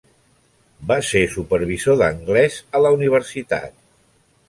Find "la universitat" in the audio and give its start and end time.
2.87-3.81